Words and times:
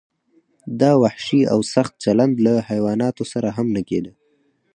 دا 0.81 0.91
وحشي 1.01 1.41
او 1.53 1.59
سخت 1.73 1.93
چلند 2.03 2.35
له 2.45 2.53
حیواناتو 2.69 3.23
سره 3.33 3.49
هم 3.57 3.67
نه 3.75 3.81
کیده. 3.89 4.11